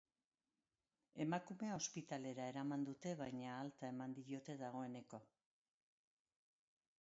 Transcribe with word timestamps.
Emakumea 1.25 1.75
ospitalera 1.81 2.47
eraman 2.53 2.87
dute, 2.87 3.11
baina 3.19 3.53
alta 3.59 3.91
eman 3.93 4.17
diote, 4.21 4.57
dagoeneko. 4.63 5.21